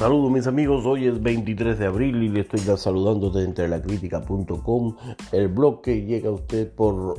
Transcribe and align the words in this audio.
Saludos 0.00 0.30
mis 0.30 0.46
amigos, 0.46 0.86
hoy 0.86 1.06
es 1.06 1.22
23 1.22 1.78
de 1.78 1.84
abril 1.84 2.22
y 2.22 2.30
le 2.30 2.40
estoy 2.40 2.60
saludando 2.78 3.28
desde 3.28 3.68
lacrítica.com, 3.68 4.96
el 5.30 5.48
blog 5.48 5.82
que 5.82 6.06
llega 6.06 6.30
a 6.30 6.32
usted 6.32 6.72
por 6.72 7.18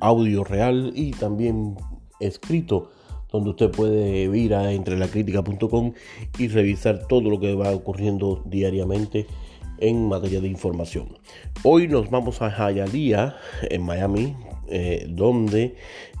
audio 0.00 0.42
real 0.42 0.90
y 0.96 1.12
también 1.12 1.76
escrito, 2.18 2.90
donde 3.30 3.50
usted 3.50 3.70
puede 3.70 4.24
ir 4.36 4.52
a 4.52 4.72
entrelacrítica.com 4.72 5.92
y 6.40 6.48
revisar 6.48 7.06
todo 7.06 7.30
lo 7.30 7.38
que 7.38 7.54
va 7.54 7.70
ocurriendo 7.70 8.42
diariamente 8.46 9.28
en 9.78 10.08
materia 10.08 10.40
de 10.40 10.48
información. 10.48 11.06
Hoy 11.62 11.86
nos 11.86 12.10
vamos 12.10 12.42
a 12.42 12.50
Hialeah, 12.50 13.36
en 13.70 13.80
Miami, 13.84 14.34
eh, 14.66 15.06
donde 15.08 15.76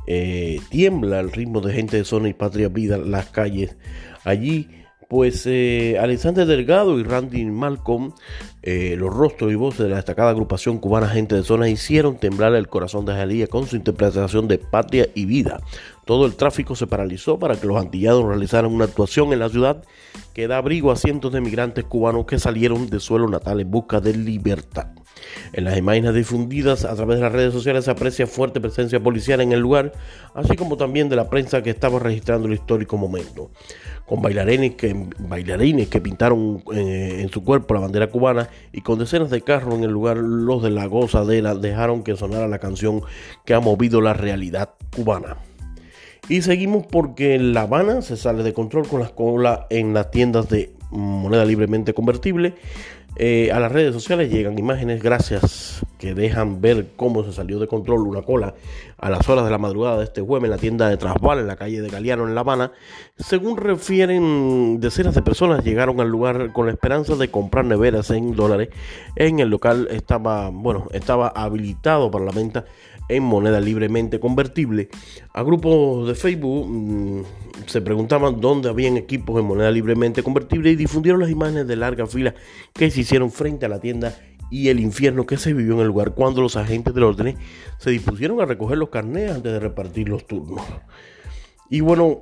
eh, 0.06 0.60
tiembla 0.70 1.18
el 1.18 1.32
ritmo 1.32 1.60
de 1.60 1.72
gente 1.72 1.96
de 1.96 2.04
zona 2.04 2.28
y 2.28 2.34
patria 2.34 2.68
vida 2.68 2.98
las 2.98 3.30
calles. 3.30 3.76
Allí 4.22 4.68
pues 5.12 5.44
eh, 5.44 5.98
Alexander 6.00 6.46
Delgado 6.46 6.98
y 6.98 7.02
Randy 7.02 7.44
Malcolm, 7.44 8.14
eh, 8.62 8.96
los 8.96 9.12
rostros 9.12 9.52
y 9.52 9.56
voces 9.56 9.80
de 9.80 9.90
la 9.90 9.96
destacada 9.96 10.30
agrupación 10.30 10.78
cubana 10.78 11.06
Gente 11.06 11.34
de 11.34 11.42
Zona, 11.42 11.68
hicieron 11.68 12.16
temblar 12.16 12.54
el 12.54 12.66
corazón 12.66 13.04
de 13.04 13.12
Jalía 13.12 13.46
con 13.46 13.66
su 13.66 13.76
interpretación 13.76 14.48
de 14.48 14.56
Patria 14.56 15.10
y 15.14 15.26
Vida. 15.26 15.60
Todo 16.06 16.24
el 16.24 16.34
tráfico 16.34 16.74
se 16.74 16.86
paralizó 16.86 17.38
para 17.38 17.60
que 17.60 17.66
los 17.66 17.76
antillanos 17.76 18.24
realizaran 18.24 18.72
una 18.72 18.86
actuación 18.86 19.34
en 19.34 19.40
la 19.40 19.50
ciudad 19.50 19.84
que 20.32 20.48
da 20.48 20.56
abrigo 20.56 20.90
a 20.90 20.96
cientos 20.96 21.30
de 21.30 21.42
migrantes 21.42 21.84
cubanos 21.84 22.24
que 22.24 22.38
salieron 22.38 22.88
de 22.88 22.98
suelo 22.98 23.28
natal 23.28 23.60
en 23.60 23.70
busca 23.70 24.00
de 24.00 24.16
libertad. 24.16 24.86
En 25.52 25.64
las 25.64 25.76
imágenes 25.76 26.14
difundidas 26.14 26.84
a 26.84 26.94
través 26.94 27.16
de 27.16 27.22
las 27.22 27.32
redes 27.32 27.52
sociales 27.52 27.84
se 27.84 27.90
aprecia 27.90 28.26
fuerte 28.26 28.60
presencia 28.60 29.00
policial 29.00 29.40
en 29.40 29.52
el 29.52 29.60
lugar, 29.60 29.92
así 30.34 30.56
como 30.56 30.76
también 30.76 31.08
de 31.08 31.16
la 31.16 31.28
prensa 31.28 31.62
que 31.62 31.70
estaba 31.70 31.98
registrando 31.98 32.48
el 32.48 32.54
histórico 32.54 32.96
momento. 32.96 33.50
Con 34.06 34.22
bailarines 34.22 34.74
que, 34.74 35.08
bailarines 35.18 35.88
que 35.88 36.00
pintaron 36.00 36.62
eh, 36.74 37.20
en 37.20 37.28
su 37.30 37.44
cuerpo 37.44 37.74
la 37.74 37.80
bandera 37.80 38.08
cubana 38.08 38.48
y 38.72 38.80
con 38.80 38.98
decenas 38.98 39.30
de 39.30 39.42
carros 39.42 39.74
en 39.74 39.84
el 39.84 39.90
lugar, 39.90 40.16
los 40.16 40.62
de 40.62 40.70
la 40.70 40.86
gozadera 40.86 41.54
dejaron 41.54 42.02
que 42.02 42.16
sonara 42.16 42.48
la 42.48 42.58
canción 42.58 43.02
que 43.44 43.54
ha 43.54 43.60
movido 43.60 44.00
la 44.00 44.12
realidad 44.12 44.70
cubana. 44.94 45.36
Y 46.28 46.42
seguimos 46.42 46.86
porque 46.86 47.34
en 47.34 47.52
La 47.52 47.62
Habana 47.62 48.00
se 48.00 48.16
sale 48.16 48.42
de 48.42 48.52
control 48.52 48.86
con 48.86 49.00
las 49.00 49.10
colas 49.10 49.60
en 49.70 49.92
las 49.92 50.10
tiendas 50.10 50.48
de 50.48 50.72
moneda 50.90 51.44
libremente 51.44 51.94
convertible. 51.94 52.54
Eh, 53.16 53.52
a 53.52 53.60
las 53.60 53.70
redes 53.70 53.92
sociales 53.92 54.30
llegan 54.30 54.58
imágenes 54.58 55.02
gracias 55.02 55.84
que 55.98 56.14
dejan 56.14 56.62
ver 56.62 56.88
cómo 56.96 57.22
se 57.24 57.32
salió 57.32 57.58
de 57.58 57.68
control 57.68 58.06
una 58.06 58.22
cola 58.22 58.54
a 58.96 59.10
las 59.10 59.28
horas 59.28 59.44
de 59.44 59.50
la 59.50 59.58
madrugada 59.58 59.98
de 59.98 60.04
este 60.04 60.22
jueves 60.22 60.46
en 60.46 60.50
la 60.50 60.56
tienda 60.56 60.88
de 60.88 60.96
Trasval 60.96 61.40
en 61.40 61.46
la 61.46 61.56
calle 61.56 61.82
de 61.82 61.90
Galeano 61.90 62.26
en 62.26 62.34
La 62.34 62.40
Habana. 62.40 62.72
Según 63.18 63.58
refieren, 63.58 64.80
decenas 64.80 65.14
de 65.14 65.22
personas 65.22 65.62
llegaron 65.62 66.00
al 66.00 66.08
lugar 66.08 66.52
con 66.52 66.66
la 66.66 66.72
esperanza 66.72 67.14
de 67.16 67.30
comprar 67.30 67.66
neveras 67.66 68.10
en 68.10 68.34
dólares. 68.34 68.70
En 69.14 69.40
el 69.40 69.50
local 69.50 69.88
estaba, 69.90 70.48
bueno, 70.48 70.88
estaba 70.92 71.28
habilitado 71.28 72.10
para 72.10 72.24
la 72.24 72.32
venta 72.32 72.64
en 73.12 73.22
moneda 73.22 73.60
libremente 73.60 74.20
convertible. 74.20 74.88
A 75.32 75.42
grupos 75.42 76.08
de 76.08 76.14
Facebook 76.14 76.66
mm, 76.68 77.22
se 77.66 77.80
preguntaban 77.80 78.40
dónde 78.40 78.68
habían 78.68 78.96
equipos 78.96 79.38
en 79.40 79.46
moneda 79.46 79.70
libremente 79.70 80.22
convertible 80.22 80.70
y 80.70 80.76
difundieron 80.76 81.20
las 81.20 81.30
imágenes 81.30 81.66
de 81.66 81.76
larga 81.76 82.06
fila 82.06 82.34
que 82.72 82.90
se 82.90 83.00
hicieron 83.00 83.30
frente 83.30 83.66
a 83.66 83.68
la 83.68 83.80
tienda 83.80 84.16
y 84.50 84.68
el 84.68 84.80
infierno 84.80 85.24
que 85.24 85.38
se 85.38 85.54
vivió 85.54 85.74
en 85.74 85.80
el 85.80 85.86
lugar 85.86 86.14
cuando 86.14 86.42
los 86.42 86.56
agentes 86.56 86.92
del 86.94 87.04
orden 87.04 87.36
se 87.78 87.90
dispusieron 87.90 88.40
a 88.40 88.44
recoger 88.44 88.76
los 88.76 88.90
carnés 88.90 89.30
antes 89.30 89.50
de 89.50 89.58
repartir 89.58 90.08
los 90.08 90.26
turnos. 90.26 90.60
Y 91.70 91.80
bueno, 91.80 92.20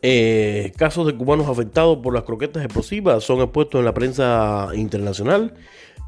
eh, 0.00 0.72
casos 0.76 1.06
de 1.06 1.16
cubanos 1.16 1.48
afectados 1.48 1.98
por 1.98 2.14
las 2.14 2.24
croquetas 2.24 2.64
explosivas 2.64 3.22
son 3.22 3.40
expuestos 3.40 3.78
en 3.80 3.84
la 3.84 3.94
prensa 3.94 4.68
internacional. 4.74 5.54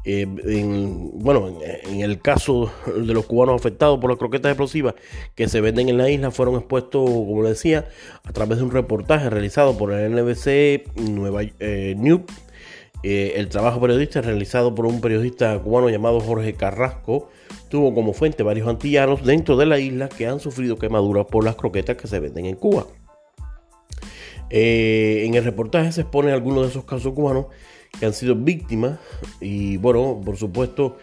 Eh, 0.07 0.27
bueno, 0.27 1.57
en, 1.61 2.01
el 2.01 2.21
caso 2.21 2.71
de 2.85 3.11
los 3.13 3.25
cubanos 3.25 3.59
afectados 3.59 3.99
por 3.99 4.11
las 4.11 4.19
croquetas 4.19 4.51
explosivas 4.51 4.93
que 5.33 5.47
se 5.47 5.61
venden 5.61 5.89
en 5.89 5.97
la 5.97 6.09
isla, 6.11 6.29
fueron 6.29 6.55
expuestos, 6.55 7.09
como 7.09 7.41
le 7.41 7.49
decía, 7.49 7.89
a 8.23 8.31
través 8.31 8.59
de 8.59 8.65
un 8.65 8.71
reportaje 8.71 9.29
realizado 9.31 9.75
por 9.77 9.91
el 9.91 10.13
NBC 10.13 10.95
Nueva 11.09 11.41
eh, 11.59 11.95
New. 11.97 12.23
Eh, 13.01 13.33
el 13.37 13.49
trabajo 13.49 13.81
periodista 13.81 14.21
realizado 14.21 14.73
por 14.73 14.85
un 14.85 15.01
periodista 15.01 15.59
cubano 15.59 15.89
llamado 15.89 16.19
Jorge 16.19 16.53
Carrasco 16.53 17.29
tuvo 17.69 17.93
como 17.93 18.13
fuente 18.13 18.41
varios 18.41 18.67
antillanos 18.67 19.23
dentro 19.23 19.57
de 19.57 19.65
la 19.65 19.79
isla 19.79 20.07
que 20.07 20.27
han 20.27 20.39
sufrido 20.39 20.77
quemaduras 20.77 21.25
por 21.25 21.43
las 21.43 21.55
croquetas 21.55 21.97
que 21.97 22.07
se 22.07 22.19
venden 22.19 22.45
en 22.45 22.55
Cuba. 22.55 22.87
En 24.49 25.35
el 25.35 25.43
reportaje 25.43 25.91
se 25.91 26.01
exponen 26.01 26.33
algunos 26.33 26.63
de 26.63 26.69
esos 26.69 26.85
casos 26.85 27.13
cubanos 27.13 27.47
que 27.99 28.05
han 28.05 28.13
sido 28.13 28.35
víctimas 28.35 28.99
y 29.39 29.77
bueno, 29.77 30.21
por 30.23 30.37
supuesto, 30.37 30.97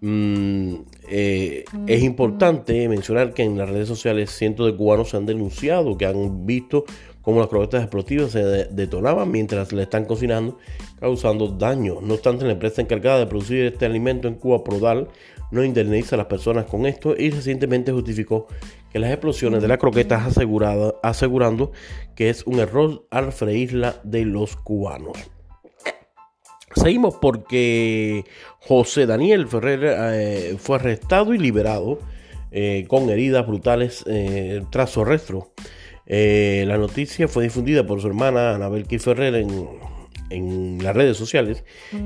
mm, 0.00 0.74
eh, 1.08 1.64
es 1.86 2.02
importante 2.02 2.88
mencionar 2.88 3.34
que 3.34 3.42
en 3.42 3.58
las 3.58 3.68
redes 3.68 3.88
sociales 3.88 4.30
cientos 4.30 4.66
de 4.66 4.76
cubanos 4.76 5.10
se 5.10 5.16
han 5.16 5.26
denunciado 5.26 5.96
que 5.96 6.06
han 6.06 6.46
visto 6.46 6.84
cómo 7.22 7.40
las 7.40 7.48
croquetas 7.48 7.82
explosivas 7.82 8.30
se 8.30 8.38
detonaban 8.70 9.30
mientras 9.30 9.72
le 9.72 9.82
están 9.82 10.04
cocinando, 10.04 10.58
causando 11.00 11.48
daño. 11.48 11.98
No 12.00 12.14
obstante, 12.14 12.44
la 12.44 12.52
empresa 12.52 12.82
encargada 12.82 13.18
de 13.18 13.26
producir 13.26 13.64
este 13.64 13.84
alimento 13.84 14.28
en 14.28 14.34
Cuba, 14.34 14.62
Prodal, 14.62 15.08
no 15.50 15.64
indemniza 15.64 16.14
a 16.14 16.18
las 16.18 16.26
personas 16.26 16.66
con 16.66 16.86
esto 16.86 17.16
y 17.16 17.30
recientemente 17.30 17.90
justificó 17.90 18.46
que 18.96 19.00
las 19.00 19.10
explosiones 19.10 19.60
de 19.60 19.68
las 19.68 19.76
croquetas 19.76 20.38
asegurando 21.02 21.72
que 22.14 22.30
es 22.30 22.46
un 22.46 22.60
error 22.60 23.06
al 23.10 23.30
freírla 23.30 24.00
de 24.04 24.24
los 24.24 24.56
cubanos. 24.56 25.18
Seguimos 26.74 27.16
porque 27.20 28.24
José 28.60 29.04
Daniel 29.04 29.48
Ferrer 29.48 29.80
eh, 29.84 30.56
fue 30.58 30.76
arrestado 30.76 31.34
y 31.34 31.38
liberado 31.38 31.98
eh, 32.50 32.86
con 32.88 33.10
heridas 33.10 33.46
brutales 33.46 34.02
eh, 34.06 34.62
tras 34.70 34.88
su 34.88 35.02
arresto. 35.02 35.52
la 36.06 36.78
noticia 36.78 37.28
fue 37.28 37.42
difundida 37.42 37.86
por 37.86 38.00
su 38.00 38.06
hermana 38.06 38.54
Anabel 38.54 38.86
Ferrer 38.98 39.34
en, 39.34 39.68
en 40.30 40.82
las 40.82 40.96
redes 40.96 41.18
sociales 41.18 41.64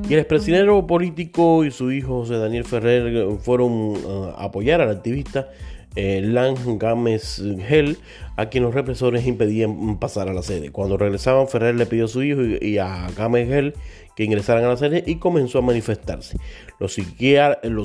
y 0.09 0.15
el 0.15 0.19
expresidente 0.19 0.73
político 0.89 1.65
y 1.65 1.71
su 1.71 1.93
hijo 1.93 2.23
José 2.23 2.39
Daniel 2.39 2.65
Ferrer 2.65 3.29
fueron 3.39 3.95
a 4.37 4.43
apoyar 4.43 4.81
al 4.81 4.91
activista 4.91 5.51
eh, 5.97 6.21
Lan 6.23 6.79
Gámez 6.79 7.43
Gel, 7.67 7.99
a 8.37 8.47
quien 8.47 8.65
los 8.65 8.75
represores 8.75 9.27
impedían 9.27 9.99
pasar 9.99 10.29
a 10.29 10.33
la 10.33 10.43
sede. 10.43 10.71
Cuando 10.71 10.97
regresaban, 10.97 11.49
Ferrer 11.49 11.75
le 11.75 11.87
pidió 11.87 12.05
a 12.05 12.09
su 12.09 12.23
hijo 12.23 12.43
y 12.43 12.79
a 12.79 13.09
Gámez 13.17 13.49
Gel 13.49 13.75
que 14.15 14.25
ingresaran 14.25 14.65
a 14.65 14.69
la 14.69 14.77
sede 14.77 15.03
y 15.07 15.17
comenzó 15.17 15.59
a 15.59 15.63
manifestarse. 15.63 16.37
Los, 16.79 16.95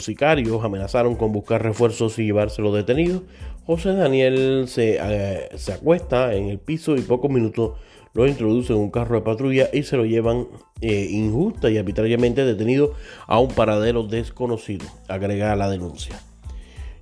sicarios 0.04 0.64
amenazaron 0.64 1.16
con 1.16 1.32
buscar 1.32 1.64
refuerzos 1.64 2.20
y 2.20 2.26
llevárselo 2.26 2.74
detenido. 2.74 3.24
José 3.66 3.94
Daniel 3.94 4.66
se, 4.68 4.98
eh, 5.02 5.50
se 5.56 5.74
acuesta 5.74 6.34
en 6.36 6.50
el 6.50 6.60
piso 6.60 6.96
y 6.96 7.02
pocos 7.02 7.32
minutos 7.32 7.74
lo 8.16 8.26
introducen 8.28 8.78
en 8.78 8.82
un 8.82 8.92
carro 8.92 9.16
de 9.16 9.22
patrulla 9.22 9.70
y 9.74 9.84
se 9.84 9.98
lo 9.98 10.06
llevan 10.06 10.48
eh, 10.82 11.08
injusta 11.12 11.70
y 11.70 11.78
arbitrariamente 11.78 12.46
detenido 12.46 12.94
a 13.28 13.40
un 13.40 13.50
paradero 13.50 14.04
desconocido, 14.04 14.86
agrega 15.10 15.56
la 15.56 15.70
denuncia. 15.70 16.20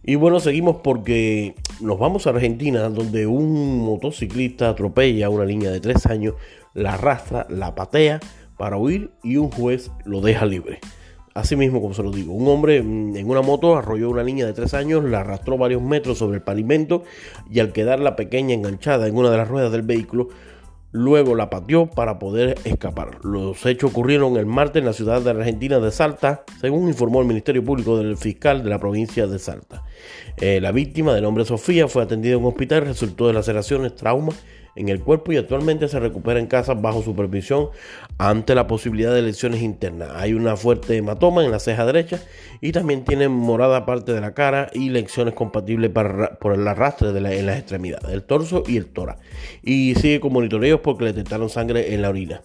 Y 0.05 0.15
bueno, 0.15 0.41
seguimos 0.41 0.77
porque 0.83 1.55
nos 1.79 1.97
vamos 1.97 2.27
a 2.27 2.31
Argentina, 2.31 2.89
donde 2.89 3.25
un 3.25 3.79
motociclista 3.79 4.67
atropella 4.67 5.27
a 5.27 5.29
una 5.29 5.45
niña 5.45 5.71
de 5.71 5.79
3 5.79 6.05
años, 6.07 6.35
la 6.73 6.95
arrastra, 6.95 7.47
la 7.49 7.73
patea 7.73 8.19
para 8.57 8.75
huir 8.75 9.11
y 9.23 9.37
un 9.37 9.49
juez 9.49 9.91
lo 10.03 10.19
deja 10.19 10.45
libre. 10.45 10.81
Así 11.33 11.55
mismo, 11.55 11.81
como 11.81 11.93
se 11.93 12.03
lo 12.03 12.11
digo, 12.11 12.33
un 12.33 12.49
hombre 12.49 12.83
mm, 12.83 13.15
en 13.15 13.29
una 13.29 13.41
moto 13.41 13.77
arrolló 13.77 14.07
a 14.07 14.11
una 14.11 14.23
niña 14.23 14.45
de 14.45 14.51
3 14.51 14.73
años, 14.73 15.03
la 15.05 15.21
arrastró 15.21 15.57
varios 15.57 15.81
metros 15.81 16.17
sobre 16.17 16.35
el 16.37 16.43
pavimento 16.43 17.05
y 17.49 17.61
al 17.61 17.71
quedar 17.71 18.01
la 18.01 18.17
pequeña 18.17 18.53
enganchada 18.53 19.07
en 19.07 19.15
una 19.15 19.31
de 19.31 19.37
las 19.37 19.47
ruedas 19.47 19.71
del 19.71 19.83
vehículo, 19.83 20.27
Luego 20.93 21.33
la 21.33 21.49
pateó 21.49 21.87
para 21.87 22.19
poder 22.19 22.55
escapar. 22.65 23.25
Los 23.25 23.65
hechos 23.65 23.89
ocurrieron 23.89 24.37
el 24.37 24.45
martes 24.45 24.79
en 24.79 24.85
la 24.85 24.93
ciudad 24.93 25.21
de 25.21 25.31
Argentina 25.31 25.79
de 25.79 25.91
Salta, 25.91 26.43
según 26.61 26.87
informó 26.87 27.19
el 27.19 27.27
Ministerio 27.27 27.65
Público 27.65 27.97
del 27.97 28.15
Fiscal 28.15 28.63
de 28.63 28.69
la 28.69 28.77
provincia 28.77 29.25
de 29.25 29.39
Salta. 29.39 29.83
Eh, 30.37 30.61
la 30.61 30.71
víctima, 30.71 31.15
de 31.15 31.21
nombre 31.21 31.45
Sofía, 31.45 31.87
fue 31.87 32.03
atendida 32.03 32.35
en 32.35 32.41
un 32.41 32.45
hospital 32.45 32.83
y 32.83 32.87
resultó 32.89 33.25
de 33.25 33.33
laceraciones, 33.33 33.95
trauma 33.95 34.33
en 34.75 34.89
el 34.89 35.01
cuerpo 35.01 35.31
y 35.31 35.37
actualmente 35.37 35.87
se 35.87 35.99
recupera 35.99 36.39
en 36.39 36.47
casa 36.47 36.73
bajo 36.73 37.01
supervisión 37.01 37.69
ante 38.17 38.55
la 38.55 38.67
posibilidad 38.67 39.13
de 39.13 39.21
lesiones 39.21 39.61
internas. 39.61 40.09
Hay 40.15 40.33
una 40.33 40.55
fuerte 40.55 40.97
hematoma 40.97 41.43
en 41.43 41.51
la 41.51 41.59
ceja 41.59 41.85
derecha 41.85 42.21
y 42.61 42.71
también 42.71 43.03
tiene 43.03 43.27
morada 43.29 43.85
parte 43.85 44.13
de 44.13 44.21
la 44.21 44.33
cara 44.33 44.69
y 44.73 44.89
lesiones 44.89 45.33
compatibles 45.33 45.91
por 45.91 46.53
el 46.53 46.67
arrastre 46.67 47.09
en 47.09 47.45
las 47.45 47.57
extremidades, 47.57 48.11
el 48.11 48.23
torso 48.23 48.63
y 48.67 48.77
el 48.77 48.87
tórax. 48.87 49.19
Y 49.61 49.95
sigue 49.95 50.19
con 50.19 50.33
monitoreos 50.33 50.79
porque 50.81 51.05
le 51.05 51.13
detectaron 51.13 51.49
sangre 51.49 51.93
en 51.93 52.01
la 52.01 52.09
orina. 52.09 52.41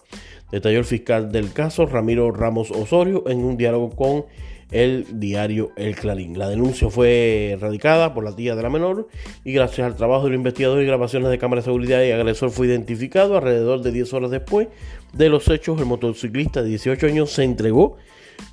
Detalló 0.51 0.79
el 0.79 0.85
fiscal 0.85 1.31
del 1.31 1.53
caso, 1.53 1.85
Ramiro 1.85 2.31
Ramos 2.31 2.71
Osorio, 2.71 3.23
en 3.27 3.43
un 3.43 3.55
diálogo 3.55 3.91
con 3.91 4.25
el 4.71 5.05
diario 5.19 5.71
El 5.75 5.95
Clarín. 5.95 6.37
La 6.37 6.47
denuncia 6.47 6.89
fue 6.89 7.57
radicada 7.59 8.13
por 8.13 8.23
la 8.23 8.35
tía 8.35 8.55
de 8.55 8.63
la 8.63 8.69
menor 8.69 9.07
y 9.43 9.51
gracias 9.51 9.85
al 9.85 9.95
trabajo 9.95 10.25
del 10.25 10.35
investigador 10.35 10.81
y 10.81 10.85
grabaciones 10.85 11.29
de 11.29 11.37
cámara 11.37 11.61
de 11.61 11.65
seguridad, 11.65 12.03
el 12.03 12.13
agresor 12.13 12.51
fue 12.51 12.67
identificado 12.67 13.37
alrededor 13.37 13.81
de 13.81 13.91
10 13.91 14.13
horas 14.13 14.31
después 14.31 14.67
de 15.13 15.29
los 15.29 15.47
hechos. 15.47 15.79
El 15.79 15.85
motociclista 15.85 16.61
de 16.61 16.69
18 16.69 17.07
años 17.07 17.31
se 17.31 17.43
entregó 17.43 17.97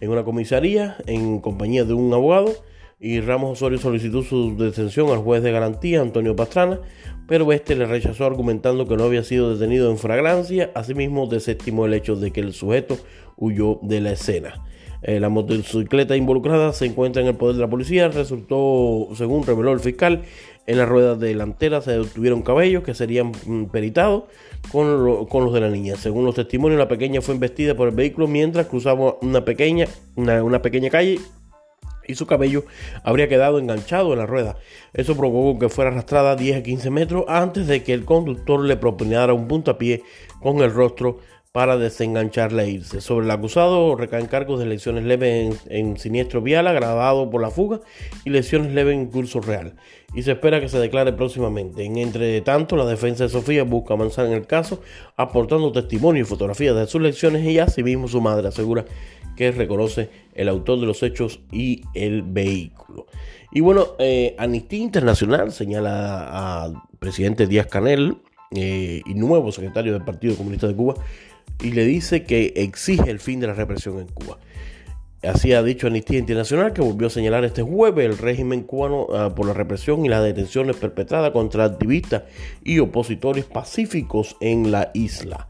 en 0.00 0.10
una 0.10 0.24
comisaría 0.24 0.96
en 1.06 1.40
compañía 1.40 1.84
de 1.84 1.94
un 1.94 2.12
abogado 2.12 2.52
y 2.98 3.20
Ramos 3.20 3.52
Osorio 3.52 3.78
solicitó 3.78 4.22
su 4.22 4.56
detención 4.56 5.10
al 5.10 5.18
juez 5.18 5.42
de 5.42 5.52
garantía, 5.52 6.00
Antonio 6.00 6.34
Pastrana, 6.34 6.80
pero 7.28 7.52
este 7.52 7.76
le 7.76 7.84
rechazó 7.84 8.24
argumentando 8.24 8.86
que 8.86 8.96
no 8.96 9.04
había 9.04 9.22
sido 9.22 9.54
detenido 9.54 9.90
en 9.90 9.98
fragancia. 9.98 10.70
Asimismo, 10.74 11.26
desestimó 11.26 11.84
el 11.84 11.92
hecho 11.92 12.16
de 12.16 12.30
que 12.30 12.40
el 12.40 12.54
sujeto 12.54 12.96
huyó 13.36 13.80
de 13.82 14.00
la 14.00 14.12
escena. 14.12 14.64
Eh, 15.06 15.20
la 15.20 15.28
motocicleta 15.28 16.16
involucrada 16.16 16.72
se 16.72 16.84
encuentra 16.84 17.22
en 17.22 17.28
el 17.28 17.36
poder 17.36 17.54
de 17.54 17.62
la 17.62 17.70
policía. 17.70 18.08
Resultó, 18.08 19.06
según 19.14 19.46
reveló 19.46 19.72
el 19.72 19.78
fiscal, 19.78 20.24
en 20.66 20.78
la 20.78 20.84
rueda 20.84 21.14
delantera 21.14 21.80
se 21.80 21.92
detuvieron 21.92 22.42
cabellos 22.42 22.82
que 22.82 22.92
serían 22.92 23.30
mm, 23.46 23.66
peritados 23.66 24.24
con, 24.72 25.04
los 25.04 25.54
de 25.54 25.60
la 25.60 25.70
niña. 25.70 25.94
Según 25.94 26.24
los 26.24 26.34
testimonios, 26.34 26.80
la 26.80 26.88
pequeña 26.88 27.20
fue 27.20 27.34
investida 27.36 27.76
por 27.76 27.86
el 27.88 27.94
vehículo 27.94 28.26
mientras 28.26 28.66
cruzaba 28.66 29.16
una 29.22 29.44
pequeña, 29.44 29.86
una 30.16 30.60
pequeña 30.60 30.90
calle 30.90 31.20
y 32.08 32.14
su 32.14 32.26
cabello 32.26 32.64
habría 33.02 33.28
quedado 33.28 33.58
enganchado 33.58 34.12
en 34.12 34.18
la 34.18 34.26
rueda. 34.26 34.56
Eso 34.92 35.16
provocó 35.16 35.58
que 35.58 35.68
fuera 35.68 35.90
arrastrada 35.90 36.36
10 36.36 36.58
a 36.58 36.62
15 36.62 36.90
metros 36.90 37.24
antes 37.28 37.66
de 37.66 37.82
que 37.82 37.92
el 37.92 38.04
conductor 38.04 38.64
le 38.64 38.76
propinara 38.76 39.32
un 39.34 39.48
puntapié 39.48 40.02
con 40.40 40.58
el 40.58 40.72
rostro 40.72 41.18
para 41.56 41.78
desengancharla 41.78 42.64
e 42.64 42.70
irse. 42.70 43.00
Sobre 43.00 43.24
el 43.24 43.30
acusado 43.30 43.96
recaen 43.96 44.26
cargos 44.26 44.60
de 44.60 44.66
lesiones 44.66 45.04
leves 45.04 45.58
en, 45.70 45.96
siniestro 45.96 46.42
vial 46.42 46.66
agravado 46.66 47.30
por 47.30 47.40
la 47.40 47.50
fuga 47.50 47.80
y 48.26 48.28
lesiones 48.28 48.74
leves 48.74 48.92
en 48.92 49.06
curso 49.06 49.40
real. 49.40 49.72
Y 50.14 50.22
se 50.22 50.32
espera 50.32 50.60
que 50.60 50.68
se 50.68 50.78
declare 50.78 51.14
próximamente. 51.14 51.82
En 51.82 51.96
entre 51.96 52.38
tanto, 52.42 52.76
la 52.76 52.84
defensa 52.84 53.24
de 53.24 53.30
Sofía 53.30 53.64
busca 53.64 53.94
avanzar 53.94 54.26
en 54.26 54.32
el 54.32 54.46
caso, 54.46 54.82
aportando 55.16 55.72
testimonio 55.72 56.20
y 56.20 56.26
fotografías 56.26 56.76
de 56.76 56.86
sus 56.86 57.00
lecciones 57.00 57.42
y 57.42 57.58
asimismo 57.58 58.06
su 58.06 58.20
madre 58.20 58.48
asegura 58.48 58.84
que 59.34 59.50
reconoce 59.50 60.10
el 60.34 60.50
autor 60.50 60.78
de 60.80 60.84
los 60.84 61.02
hechos 61.02 61.40
y 61.50 61.80
el 61.94 62.20
vehículo. 62.20 63.06
Y 63.50 63.62
bueno, 63.62 63.94
eh, 63.98 64.36
Amnistía 64.38 64.80
Internacional 64.80 65.52
señala 65.52 66.64
al 66.64 66.74
presidente 66.98 67.46
Díaz 67.46 67.68
Canel 67.68 68.18
eh, 68.50 69.00
y 69.06 69.14
nuevo 69.14 69.50
secretario 69.52 69.94
del 69.94 70.04
Partido 70.04 70.36
Comunista 70.36 70.68
de 70.68 70.74
Cuba 70.76 70.96
y 71.62 71.72
le 71.72 71.84
dice 71.84 72.24
que 72.24 72.52
exige 72.56 73.10
el 73.10 73.20
fin 73.20 73.40
de 73.40 73.46
la 73.46 73.54
represión 73.54 73.98
en 74.00 74.08
Cuba. 74.08 74.38
Así 75.22 75.52
ha 75.52 75.62
dicho 75.62 75.86
Amnistía 75.86 76.18
Internacional, 76.18 76.72
que 76.72 76.82
volvió 76.82 77.08
a 77.08 77.10
señalar 77.10 77.44
este 77.44 77.62
jueves 77.62 78.06
el 78.06 78.18
régimen 78.18 78.62
cubano 78.62 79.06
ah, 79.12 79.34
por 79.34 79.46
la 79.46 79.54
represión 79.54 80.04
y 80.04 80.08
las 80.08 80.22
detenciones 80.22 80.76
perpetradas 80.76 81.32
contra 81.32 81.64
activistas 81.64 82.24
y 82.62 82.78
opositores 82.78 83.44
pacíficos 83.44 84.36
en 84.40 84.70
la 84.70 84.90
isla. 84.94 85.48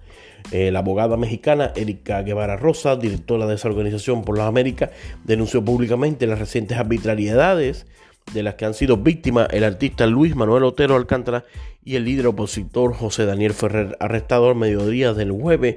Eh, 0.52 0.70
la 0.70 0.78
abogada 0.78 1.16
mexicana 1.16 1.72
Erika 1.74 2.22
Guevara 2.22 2.56
Rosa, 2.56 2.96
directora 2.96 3.46
de 3.46 3.56
esa 3.56 3.68
organización 3.68 4.22
por 4.22 4.38
las 4.38 4.46
Américas, 4.46 4.90
denunció 5.24 5.64
públicamente 5.64 6.26
las 6.26 6.38
recientes 6.38 6.78
arbitrariedades 6.78 7.86
de 8.32 8.42
las 8.42 8.54
que 8.54 8.64
han 8.64 8.74
sido 8.74 8.96
víctimas 8.96 9.48
el 9.50 9.64
artista 9.64 10.06
Luis 10.06 10.34
Manuel 10.34 10.64
Otero 10.64 10.96
Alcántara 10.96 11.44
y 11.86 11.94
el 11.94 12.04
líder 12.04 12.26
opositor 12.26 12.94
José 12.94 13.26
Daniel 13.26 13.54
Ferrer, 13.54 13.96
arrestado 14.00 14.48
al 14.50 14.56
mediodía 14.56 15.14
del 15.14 15.30
jueves 15.30 15.76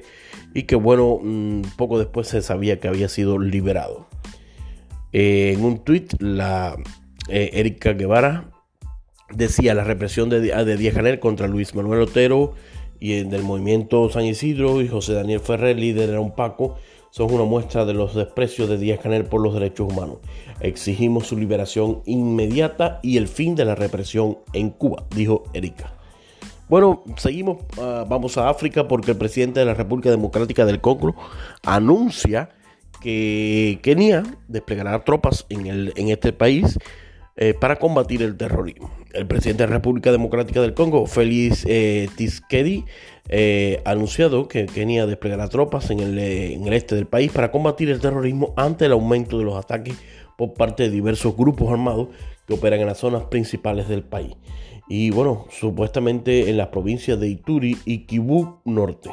y 0.55 0.63
que 0.63 0.75
bueno, 0.75 1.19
mm, 1.21 1.61
poco 1.77 1.99
después 1.99 2.27
se 2.27 2.41
sabía 2.41 2.79
que 2.79 2.87
había 2.87 3.07
sido 3.07 3.37
liberado. 3.37 4.07
Eh, 5.13 5.53
en 5.55 5.63
un 5.63 5.83
tuit, 5.83 6.19
la 6.19 6.75
eh, 7.29 7.51
Erika 7.53 7.93
Guevara 7.93 8.49
decía 9.29 9.75
la 9.75 9.83
represión 9.83 10.29
de, 10.29 10.41
de 10.41 10.77
Díaz 10.77 10.95
Canel 10.95 11.19
contra 11.19 11.47
Luis 11.47 11.75
Manuel 11.75 12.01
Otero 12.01 12.55
y 12.99 13.23
del 13.23 13.43
movimiento 13.43 14.09
San 14.09 14.25
Isidro 14.25 14.81
y 14.81 14.87
José 14.87 15.13
Daniel 15.13 15.41
Ferrer, 15.41 15.77
líder 15.77 16.09
de 16.09 16.17
un 16.17 16.33
Paco, 16.33 16.77
son 17.11 17.31
una 17.31 17.43
muestra 17.43 17.85
de 17.85 17.93
los 17.93 18.15
desprecios 18.15 18.67
de 18.67 18.79
Díaz 18.79 18.99
Canel 18.99 19.25
por 19.25 19.41
los 19.41 19.53
derechos 19.53 19.91
humanos. 19.91 20.17
Exigimos 20.59 21.27
su 21.27 21.37
liberación 21.37 22.01
inmediata 22.07 22.99
y 23.03 23.17
el 23.17 23.27
fin 23.27 23.53
de 23.53 23.65
la 23.65 23.75
represión 23.75 24.39
en 24.53 24.71
Cuba, 24.71 25.05
dijo 25.15 25.43
Erika. 25.53 25.98
Bueno, 26.69 27.03
seguimos, 27.17 27.57
ah, 27.79 28.05
vamos 28.07 28.37
a 28.37 28.47
África 28.47 28.87
porque 28.87 29.11
el 29.11 29.17
presidente 29.17 29.59
de 29.59 29.65
la 29.65 29.73
República 29.73 30.11
Democrática 30.11 30.65
del 30.65 30.79
Congo 30.79 31.15
anuncia 31.63 32.49
que 33.01 33.79
Kenia 33.81 34.23
desplegará 34.47 35.03
tropas 35.03 35.47
en, 35.49 35.65
el, 35.65 35.93
en 35.95 36.09
este 36.09 36.31
país 36.31 36.77
eh, 37.37 37.55
para 37.55 37.77
combatir 37.77 38.21
el 38.21 38.37
terrorismo. 38.37 38.91
El 39.13 39.25
presidente 39.25 39.63
de 39.63 39.69
la 39.69 39.77
República 39.77 40.11
Democrática 40.11 40.61
del 40.61 40.75
Congo, 40.75 41.07
Félix 41.07 41.65
eh, 41.67 42.07
Tshisekedi, 42.15 42.85
eh, 43.29 43.81
ha 43.83 43.91
anunciado 43.91 44.47
que 44.47 44.67
Kenia 44.67 45.07
desplegará 45.07 45.47
tropas 45.47 45.89
en 45.89 46.01
el, 46.01 46.19
en 46.19 46.67
el 46.67 46.73
este 46.73 46.93
del 46.93 47.07
país 47.07 47.31
para 47.31 47.49
combatir 47.49 47.89
el 47.89 47.99
terrorismo 47.99 48.53
ante 48.55 48.85
el 48.85 48.91
aumento 48.91 49.39
de 49.39 49.45
los 49.45 49.55
ataques 49.55 49.95
por 50.37 50.53
parte 50.53 50.83
de 50.83 50.91
diversos 50.91 51.35
grupos 51.35 51.71
armados 51.71 52.09
que 52.47 52.53
operan 52.53 52.79
en 52.79 52.85
las 52.85 52.99
zonas 52.99 53.23
principales 53.23 53.87
del 53.87 54.03
país. 54.03 54.35
Y 54.89 55.11
bueno, 55.11 55.45
supuestamente 55.51 56.49
en 56.49 56.57
las 56.57 56.67
provincias 56.67 57.19
de 57.19 57.27
Ituri 57.27 57.77
y 57.85 57.99
Kivu 57.99 58.59
Norte. 58.65 59.11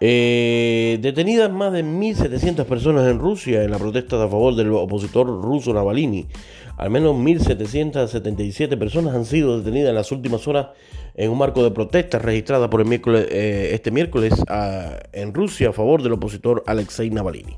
Eh, 0.00 0.98
detenidas 1.02 1.50
más 1.50 1.72
de 1.72 1.84
1.700 1.84 2.64
personas 2.66 3.10
en 3.10 3.18
Rusia 3.18 3.64
en 3.64 3.72
la 3.72 3.78
protesta 3.78 4.22
a 4.22 4.28
favor 4.28 4.54
del 4.54 4.72
opositor 4.72 5.26
ruso 5.26 5.74
Navalny. 5.74 6.28
Al 6.76 6.90
menos 6.90 7.16
1.777 7.16 8.78
personas 8.78 9.16
han 9.16 9.24
sido 9.24 9.58
detenidas 9.58 9.88
en 9.88 9.96
las 9.96 10.12
últimas 10.12 10.46
horas 10.46 10.68
en 11.16 11.32
un 11.32 11.38
marco 11.38 11.64
de 11.64 11.72
protestas 11.72 12.22
registrada 12.22 12.70
por 12.70 12.80
el 12.80 12.86
miércoles, 12.86 13.26
eh, 13.28 13.70
este 13.72 13.90
miércoles 13.90 14.34
en 15.12 15.34
Rusia 15.34 15.70
a 15.70 15.72
favor 15.72 16.00
del 16.04 16.12
opositor 16.12 16.62
Alexei 16.68 17.10
Navalny. 17.10 17.56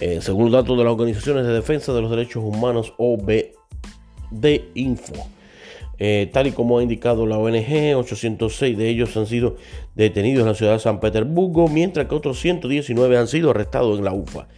Eh, 0.00 0.20
según 0.20 0.52
datos 0.52 0.78
de 0.78 0.84
las 0.84 0.92
organizaciones 0.92 1.44
de 1.44 1.52
defensa 1.52 1.92
de 1.92 2.00
los 2.00 2.10
derechos 2.10 2.44
humanos 2.44 2.94
OBD 2.96 3.50
Info. 4.74 5.14
Eh, 5.98 6.30
tal 6.32 6.46
y 6.46 6.52
como 6.52 6.78
ha 6.78 6.82
indicado 6.82 7.26
la 7.26 7.38
ONG, 7.38 7.96
806 7.96 8.76
de 8.76 8.88
ellos 8.88 9.16
han 9.16 9.26
sido 9.26 9.56
detenidos 9.94 10.42
en 10.42 10.48
la 10.48 10.54
ciudad 10.54 10.72
de 10.72 10.78
San 10.78 11.00
Petersburgo, 11.00 11.68
mientras 11.68 12.06
que 12.06 12.14
otros 12.14 12.40
119 12.40 13.16
han 13.16 13.28
sido 13.28 13.50
arrestados 13.50 13.98
en 13.98 14.04
la 14.04 14.12
UFA. 14.12 14.48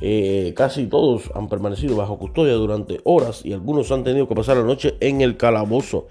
Eh, 0.00 0.52
casi 0.56 0.86
todos 0.86 1.30
han 1.34 1.48
permanecido 1.48 1.96
bajo 1.96 2.18
custodia 2.18 2.54
durante 2.54 3.00
horas 3.04 3.44
y 3.44 3.52
algunos 3.52 3.92
han 3.92 4.02
tenido 4.02 4.26
que 4.26 4.34
pasar 4.34 4.56
la 4.56 4.64
noche 4.64 4.94
en 5.00 5.20
el 5.20 5.36
calabozo. 5.36 6.08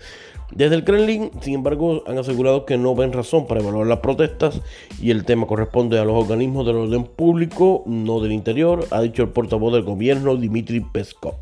Desde 0.53 0.75
el 0.75 0.83
Kremlin, 0.83 1.31
sin 1.41 1.55
embargo, 1.55 2.03
han 2.07 2.17
asegurado 2.17 2.65
que 2.65 2.77
no 2.77 2.93
ven 2.93 3.13
razón 3.13 3.47
para 3.47 3.61
evaluar 3.61 3.87
las 3.87 3.99
protestas 3.99 4.61
y 5.01 5.11
el 5.11 5.23
tema 5.23 5.47
corresponde 5.47 5.97
a 5.97 6.03
los 6.03 6.21
organismos 6.21 6.65
del 6.65 6.75
orden 6.75 7.05
público, 7.05 7.83
no 7.85 8.19
del 8.19 8.33
interior, 8.33 8.85
ha 8.91 9.01
dicho 9.01 9.23
el 9.23 9.29
portavoz 9.29 9.73
del 9.73 9.83
gobierno 9.83 10.35
Dmitry 10.35 10.81
Peskov. 10.81 11.35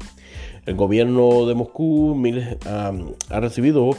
El 0.70 0.76
gobierno 0.76 1.48
de 1.48 1.56
Moscú 1.56 2.16
ha, 2.68 3.40
recibido 3.40 3.90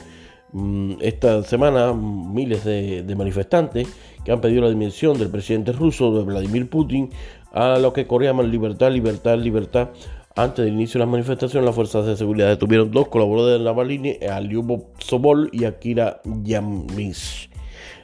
mm, 0.53 0.93
esta 1.01 1.43
semana 1.43 1.93
miles 1.93 2.65
de, 2.65 3.15
manifestantes 3.17 3.89
que 4.25 4.31
han 4.31 4.41
pedido 4.41 4.63
la 4.63 4.69
dimisión 4.69 5.19
del 5.19 5.31
presidente 5.31 5.73
ruso, 5.73 6.17
de 6.17 6.23
Vladimir 6.23 6.71
Putin, 6.71 7.11
a 7.51 7.77
lo 7.81 7.93
que 7.93 8.07
llaman 8.09 8.53
libertad, 8.53 8.93
libertad, 8.93 9.37
libertad. 9.37 9.89
Antes 10.37 10.65
del 10.65 10.75
inicio 10.75 11.01
de 11.01 11.07
las 11.07 11.11
manifestaciones, 11.11 11.67
las 11.67 11.75
fuerzas 11.75 12.07
de 12.07 12.17
seguridad 12.17 12.47
detuvieron 12.47 12.93
dos 12.93 13.09
colaboradores 13.09 13.59
de 13.59 13.65
Navalny, 13.65 14.19
a 14.31 14.41
Lyubov 14.41 14.93
Sobol 14.99 15.51
y 15.53 15.65
Akira 15.65 16.21
Yamish. 16.25 17.50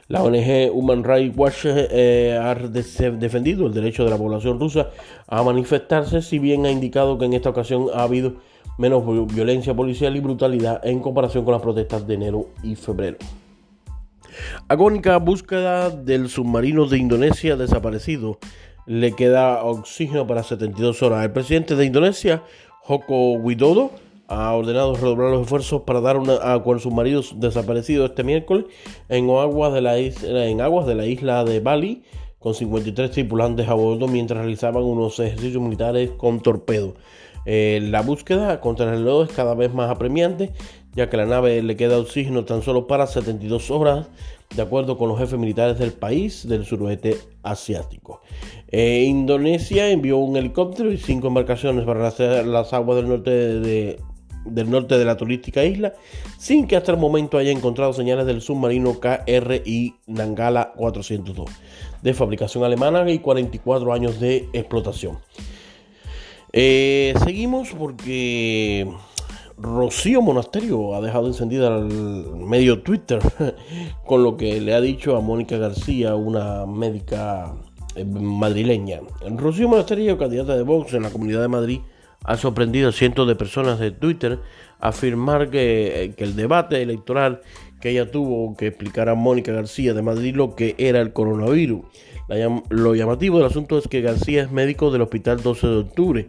La 0.09 0.23
ONG 0.23 0.71
Human 0.71 1.03
Rights 1.03 1.37
Watch 1.37 1.65
eh, 1.65 2.39
ha 2.41 2.55
defendido 2.55 3.67
el 3.67 3.73
derecho 3.73 4.05
de 4.05 4.09
la 4.09 4.17
población 4.17 4.57
rusa 4.57 4.89
a 5.27 5.43
manifestarse, 5.43 6.21
si 6.21 6.39
bien 6.39 6.65
ha 6.65 6.71
indicado 6.71 7.17
que 7.17 7.25
en 7.25 7.33
esta 7.33 7.49
ocasión 7.49 7.87
ha 7.93 8.03
habido 8.03 8.35
menos 8.77 9.03
violencia 9.33 9.75
policial 9.75 10.15
y 10.15 10.21
brutalidad 10.21 10.85
en 10.85 11.01
comparación 11.01 11.43
con 11.43 11.53
las 11.53 11.61
protestas 11.61 12.07
de 12.07 12.13
enero 12.13 12.47
y 12.63 12.75
febrero. 12.75 13.17
Agónica 14.69 15.17
búsqueda 15.17 15.89
del 15.89 16.29
submarino 16.29 16.85
de 16.85 16.99
Indonesia 16.99 17.57
desaparecido. 17.57 18.37
Le 18.85 19.11
queda 19.13 19.63
oxígeno 19.63 20.25
para 20.25 20.43
72 20.43 21.03
horas. 21.03 21.25
El 21.25 21.31
presidente 21.31 21.75
de 21.75 21.85
Indonesia, 21.85 22.43
Joko 22.81 23.33
Widodo, 23.33 23.91
ha 24.27 24.53
ordenado 24.53 24.95
redoblar 24.95 25.31
los 25.31 25.43
esfuerzos 25.43 25.83
para 25.83 26.01
dar 26.01 26.17
una, 26.17 26.53
a 26.53 26.61
con 26.63 26.79
submarino 26.79 27.21
desaparecido 27.35 28.05
este 28.05 28.23
miércoles 28.23 28.65
en 29.09 29.29
aguas, 29.29 29.73
de 29.73 29.81
la 29.81 29.99
isla, 29.99 30.45
en 30.47 30.61
aguas 30.61 30.85
de 30.85 30.95
la 30.95 31.05
isla 31.05 31.43
de 31.43 31.59
Bali 31.59 32.03
con 32.39 32.53
53 32.53 33.11
tripulantes 33.11 33.67
a 33.67 33.73
bordo 33.73 34.07
mientras 34.07 34.39
realizaban 34.39 34.83
unos 34.83 35.19
ejercicios 35.19 35.61
militares 35.61 36.11
con 36.17 36.41
torpedos. 36.41 36.93
Eh, 37.45 37.79
la 37.81 38.01
búsqueda 38.01 38.59
contra 38.59 38.85
el 38.85 38.99
reloj 38.99 39.29
es 39.29 39.35
cada 39.35 39.55
vez 39.55 39.73
más 39.73 39.89
apremiante, 39.89 40.51
ya 40.93 41.09
que 41.09 41.15
la 41.15 41.25
nave 41.25 41.63
le 41.63 41.77
queda 41.77 41.97
oxígeno 41.97 42.43
tan 42.43 42.61
solo 42.61 42.87
para 42.87 43.07
72 43.07 43.71
horas, 43.71 44.09
de 44.53 44.61
acuerdo 44.61 44.97
con 44.97 45.07
los 45.07 45.17
jefes 45.17 45.39
militares 45.39 45.79
del 45.79 45.93
país 45.93 46.47
del 46.47 46.65
suroeste 46.65 47.17
asiático. 47.43 48.21
Eh, 48.67 49.05
Indonesia 49.07 49.89
envió 49.89 50.17
un 50.17 50.35
helicóptero 50.35 50.91
y 50.91 50.97
cinco 50.97 51.27
embarcaciones 51.27 51.85
para 51.85 52.05
hacer 52.05 52.45
las 52.45 52.73
aguas 52.73 52.97
del 52.97 53.07
norte 53.07 53.31
de, 53.31 53.99
del 54.49 54.69
norte 54.69 54.97
de 54.97 55.05
la 55.05 55.17
turística 55.17 55.63
isla, 55.63 55.93
sin 56.37 56.67
que 56.67 56.75
hasta 56.75 56.91
el 56.91 56.97
momento 56.97 57.37
haya 57.37 57.51
encontrado 57.51 57.93
señales 57.93 58.25
del 58.25 58.41
submarino 58.41 58.99
KRI 58.99 59.95
Nangala 60.07 60.73
402, 60.75 61.49
de 62.01 62.13
fabricación 62.13 62.63
alemana 62.63 63.09
y 63.09 63.19
44 63.19 63.93
años 63.93 64.19
de 64.19 64.49
explotación. 64.53 65.17
Eh, 66.53 67.13
seguimos 67.23 67.69
porque 67.77 68.87
Rocío 69.57 70.21
Monasterio 70.21 70.95
ha 70.95 71.01
dejado 71.01 71.27
encendida 71.27 71.77
el 71.77 71.85
medio 72.37 72.83
Twitter 72.83 73.19
con 74.05 74.23
lo 74.23 74.37
que 74.37 74.61
le 74.61 74.73
ha 74.73 74.81
dicho 74.81 75.17
a 75.17 75.21
Mónica 75.21 75.57
García, 75.57 76.15
una 76.15 76.65
médica 76.65 77.55
eh, 77.95 78.05
madrileña. 78.05 79.01
Rocío 79.35 79.67
Monasterio, 79.67 80.17
candidata 80.17 80.55
de 80.55 80.63
Vox 80.63 80.93
en 80.93 81.03
la 81.03 81.09
Comunidad 81.09 81.41
de 81.41 81.47
Madrid, 81.47 81.79
ha 82.23 82.37
sorprendido 82.37 82.89
a 82.89 82.91
cientos 82.91 83.27
de 83.27 83.35
personas 83.35 83.79
de 83.79 83.91
Twitter 83.91 84.39
afirmar 84.79 85.49
que, 85.49 86.03
eh, 86.03 86.13
que 86.15 86.23
el 86.23 86.35
debate 86.35 86.81
electoral 86.81 87.41
que 87.81 87.91
ella 87.91 88.09
tuvo 88.09 88.55
que 88.57 88.67
explicar 88.67 89.09
a 89.09 89.15
Mónica 89.15 89.51
García 89.51 89.93
de 89.93 90.01
Madrid 90.01 90.35
lo 90.35 90.55
que 90.55 90.75
era 90.77 90.99
el 90.99 91.13
coronavirus. 91.13 91.85
lo 92.69 92.95
llamativo 92.95 93.37
del 93.37 93.47
asunto 93.47 93.77
es 93.77 93.87
que 93.87 94.01
García 94.01 94.43
es 94.43 94.51
médico 94.51 94.91
del 94.91 95.01
Hospital 95.01 95.41
12 95.41 95.67
de 95.67 95.77
Octubre. 95.77 96.27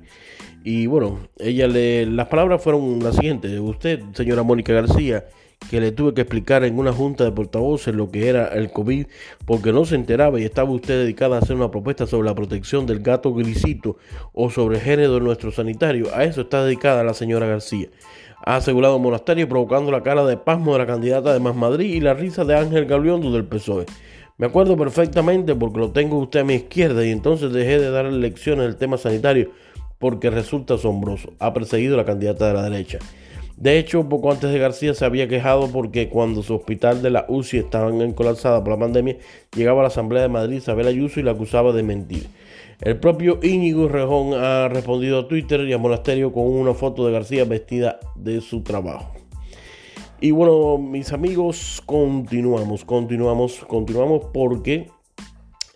Y 0.64 0.86
bueno, 0.86 1.20
ella 1.38 1.66
le, 1.68 2.06
las 2.06 2.28
palabras 2.28 2.62
fueron 2.62 3.02
las 3.02 3.16
siguientes. 3.16 3.58
Usted, 3.58 4.00
señora 4.12 4.42
Mónica 4.42 4.72
García, 4.72 5.24
que 5.70 5.80
le 5.80 5.92
tuve 5.92 6.14
que 6.14 6.22
explicar 6.22 6.64
en 6.64 6.78
una 6.78 6.92
junta 6.92 7.24
de 7.24 7.32
portavoces 7.32 7.94
lo 7.94 8.10
que 8.10 8.28
era 8.28 8.48
el 8.48 8.70
COVID, 8.70 9.06
porque 9.44 9.72
no 9.72 9.84
se 9.84 9.94
enteraba 9.94 10.40
y 10.40 10.44
estaba 10.44 10.70
usted 10.70 11.02
dedicada 11.02 11.36
a 11.36 11.38
hacer 11.40 11.56
una 11.56 11.70
propuesta 11.70 12.06
sobre 12.06 12.28
la 12.28 12.34
protección 12.34 12.86
del 12.86 13.00
gato 13.00 13.34
grisito 13.34 13.96
o 14.32 14.50
sobre 14.50 14.76
el 14.76 14.82
género 14.82 15.14
de 15.14 15.20
nuestro 15.20 15.52
sanitario. 15.52 16.08
A 16.14 16.24
eso 16.24 16.42
está 16.42 16.64
dedicada 16.64 17.04
la 17.04 17.14
señora 17.14 17.46
García. 17.46 17.88
Ha 18.44 18.56
asegurado 18.56 18.98
Monasterio 18.98 19.48
provocando 19.48 19.90
la 19.90 20.02
cara 20.02 20.24
de 20.24 20.36
pasmo 20.36 20.72
de 20.72 20.78
la 20.78 20.86
candidata 20.86 21.32
de 21.32 21.40
Más 21.40 21.56
Madrid 21.56 21.94
y 21.94 22.00
la 22.00 22.14
risa 22.14 22.44
de 22.44 22.56
Ángel 22.56 22.86
Gabliondo 22.86 23.30
del 23.32 23.44
PSOE. 23.44 23.86
Me 24.38 24.46
acuerdo 24.46 24.76
perfectamente 24.76 25.54
porque 25.56 25.80
lo 25.80 25.90
tengo 25.90 26.18
usted 26.18 26.40
a 26.40 26.44
mi 26.44 26.54
izquierda 26.54 27.04
y 27.04 27.10
entonces 27.10 27.52
dejé 27.52 27.80
de 27.80 27.90
darle 27.90 28.16
lecciones 28.18 28.66
del 28.66 28.76
tema 28.76 28.96
sanitario 28.96 29.50
porque 29.98 30.30
resulta 30.30 30.74
asombroso. 30.74 31.32
Ha 31.38 31.52
perseguido 31.52 31.94
a 31.94 31.98
la 31.98 32.04
candidata 32.04 32.48
de 32.48 32.54
la 32.54 32.62
derecha. 32.62 32.98
De 33.56 33.78
hecho, 33.78 34.08
poco 34.08 34.30
antes 34.30 34.52
de 34.52 34.58
García 34.60 34.94
se 34.94 35.04
había 35.04 35.26
quejado 35.26 35.68
porque 35.72 36.08
cuando 36.08 36.44
su 36.44 36.54
hospital 36.54 37.02
de 37.02 37.10
la 37.10 37.26
UCI 37.28 37.58
estaban 37.58 38.12
colapsada 38.12 38.62
por 38.62 38.74
la 38.74 38.78
pandemia, 38.78 39.16
llegaba 39.56 39.80
a 39.80 39.82
la 39.82 39.88
Asamblea 39.88 40.22
de 40.22 40.28
Madrid 40.28 40.58
Isabel 40.58 40.86
Ayuso 40.86 41.18
y 41.18 41.24
la 41.24 41.32
acusaba 41.32 41.72
de 41.72 41.82
mentir. 41.82 42.28
El 42.80 43.00
propio 43.00 43.40
Íñigo 43.42 43.88
Rejón 43.88 44.34
ha 44.34 44.68
respondido 44.68 45.18
a 45.18 45.26
Twitter 45.26 45.62
y 45.62 45.72
a 45.72 45.78
Monasterio 45.78 46.32
con 46.32 46.44
una 46.44 46.72
foto 46.72 47.04
de 47.04 47.12
García 47.12 47.44
vestida 47.44 47.98
de 48.14 48.40
su 48.40 48.62
trabajo. 48.62 49.12
Y 50.20 50.30
bueno, 50.30 50.78
mis 50.78 51.12
amigos, 51.12 51.82
continuamos, 51.84 52.84
continuamos, 52.84 53.64
continuamos 53.66 54.26
porque 54.32 54.88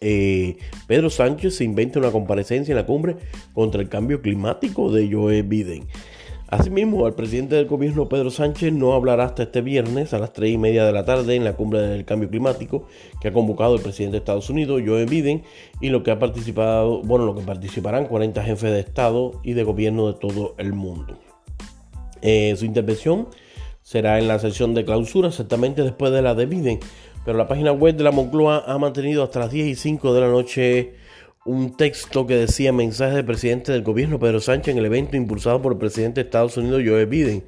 eh, 0.02 0.58
Pedro 0.86 1.08
Sánchez 1.08 1.56
se 1.56 1.64
inventa 1.64 1.98
una 1.98 2.10
comparecencia 2.10 2.72
en 2.72 2.76
la 2.76 2.86
cumbre 2.86 3.16
contra 3.54 3.80
el 3.80 3.88
cambio 3.88 4.20
climático 4.20 4.90
de 4.92 5.10
Joe 5.10 5.42
Biden. 5.42 5.86
Asimismo, 6.52 7.06
el 7.06 7.14
presidente 7.14 7.54
del 7.54 7.64
gobierno 7.64 8.10
Pedro 8.10 8.30
Sánchez 8.30 8.74
no 8.74 8.92
hablará 8.92 9.24
hasta 9.24 9.44
este 9.44 9.62
viernes 9.62 10.12
a 10.12 10.18
las 10.18 10.34
3 10.34 10.50
y 10.52 10.58
media 10.58 10.84
de 10.84 10.92
la 10.92 11.06
tarde 11.06 11.34
en 11.34 11.44
la 11.44 11.54
cumbre 11.54 11.80
del 11.80 12.04
cambio 12.04 12.28
climático 12.28 12.86
que 13.22 13.28
ha 13.28 13.32
convocado 13.32 13.74
el 13.74 13.80
presidente 13.80 14.16
de 14.16 14.18
Estados 14.18 14.50
Unidos, 14.50 14.82
Joe 14.84 15.06
Biden, 15.06 15.44
y 15.80 15.88
lo 15.88 16.02
que 16.02 16.10
ha 16.10 16.18
participado, 16.18 17.00
bueno, 17.04 17.24
lo 17.24 17.34
que 17.34 17.40
participarán 17.40 18.04
40 18.04 18.42
jefes 18.44 18.70
de 18.70 18.80
Estado 18.80 19.40
y 19.42 19.54
de 19.54 19.64
gobierno 19.64 20.12
de 20.12 20.18
todo 20.18 20.54
el 20.58 20.74
mundo. 20.74 21.18
Eh, 22.20 22.54
su 22.58 22.66
intervención 22.66 23.28
será 23.80 24.18
en 24.18 24.28
la 24.28 24.38
sesión 24.38 24.74
de 24.74 24.84
clausura, 24.84 25.28
exactamente 25.28 25.82
después 25.82 26.12
de 26.12 26.20
la 26.20 26.34
de 26.34 26.44
Biden, 26.44 26.80
pero 27.24 27.38
la 27.38 27.48
página 27.48 27.72
web 27.72 27.96
de 27.96 28.04
la 28.04 28.10
Moncloa 28.10 28.64
ha 28.66 28.78
mantenido 28.78 29.22
hasta 29.22 29.40
las 29.40 29.50
10 29.50 29.66
y 29.66 29.74
5 29.74 30.14
de 30.14 30.20
la 30.20 30.28
noche 30.28 30.94
un 31.44 31.76
texto 31.76 32.26
que 32.26 32.36
decía 32.36 32.72
mensaje 32.72 33.16
del 33.16 33.24
presidente 33.24 33.72
del 33.72 33.82
gobierno 33.82 34.18
Pedro 34.18 34.40
Sánchez 34.40 34.72
en 34.72 34.78
el 34.78 34.86
evento 34.86 35.16
impulsado 35.16 35.60
por 35.60 35.72
el 35.72 35.78
presidente 35.78 36.20
de 36.20 36.26
Estados 36.26 36.56
Unidos 36.56 36.82
Joe 36.86 37.04
Biden. 37.06 37.44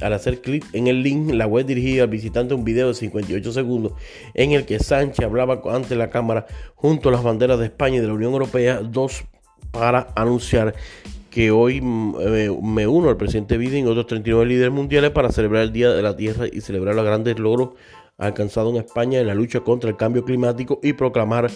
Al 0.00 0.12
hacer 0.12 0.40
clic 0.40 0.64
en 0.74 0.86
el 0.86 1.02
link, 1.02 1.32
la 1.32 1.46
web 1.46 1.66
dirigía 1.66 2.04
al 2.04 2.08
visitante 2.08 2.54
un 2.54 2.62
video 2.62 2.88
de 2.88 2.94
58 2.94 3.52
segundos 3.52 3.94
en 4.34 4.52
el 4.52 4.64
que 4.64 4.78
Sánchez 4.78 5.24
hablaba 5.24 5.60
ante 5.72 5.96
la 5.96 6.08
cámara 6.08 6.46
junto 6.76 7.08
a 7.08 7.12
las 7.12 7.22
banderas 7.22 7.58
de 7.58 7.64
España 7.64 7.96
y 7.96 8.00
de 8.00 8.06
la 8.06 8.12
Unión 8.12 8.32
Europea, 8.32 8.80
dos 8.80 9.24
para 9.72 10.08
anunciar 10.14 10.74
que 11.30 11.50
hoy 11.50 11.80
mm, 11.80 12.14
eh, 12.20 12.58
me 12.62 12.86
uno 12.86 13.08
al 13.08 13.16
presidente 13.16 13.58
Biden 13.58 13.86
y 13.86 13.88
otros 13.88 14.06
39 14.06 14.46
líderes 14.46 14.72
mundiales 14.72 15.10
para 15.10 15.32
celebrar 15.32 15.62
el 15.62 15.72
Día 15.72 15.90
de 15.90 16.02
la 16.02 16.16
Tierra 16.16 16.46
y 16.50 16.60
celebrar 16.60 16.94
los 16.94 17.04
grandes 17.04 17.38
logros 17.38 17.70
alcanzados 18.18 18.74
en 18.74 18.80
España 18.80 19.20
en 19.20 19.28
la 19.28 19.34
lucha 19.34 19.60
contra 19.60 19.88
el 19.88 19.96
cambio 19.96 20.24
climático 20.24 20.80
y 20.82 20.92
proclamar 20.92 21.50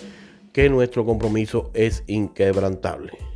que 0.52 0.69
nuestro 0.71 1.04
compromiso 1.04 1.71
es 1.75 2.04
inquebrantable. 2.07 3.31